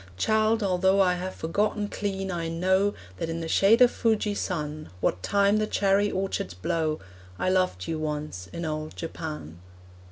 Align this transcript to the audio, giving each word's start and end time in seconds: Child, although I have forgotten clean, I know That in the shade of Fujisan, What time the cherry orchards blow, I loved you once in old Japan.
Child, 0.17 0.63
although 0.63 0.99
I 0.99 1.13
have 1.13 1.35
forgotten 1.35 1.87
clean, 1.87 2.31
I 2.31 2.49
know 2.49 2.95
That 3.17 3.29
in 3.29 3.39
the 3.39 3.47
shade 3.47 3.83
of 3.83 3.91
Fujisan, 3.91 4.89
What 4.99 5.21
time 5.21 5.57
the 5.57 5.67
cherry 5.67 6.09
orchards 6.09 6.55
blow, 6.55 6.99
I 7.37 7.49
loved 7.51 7.87
you 7.87 7.99
once 7.99 8.47
in 8.51 8.65
old 8.65 8.95
Japan. 8.95 9.59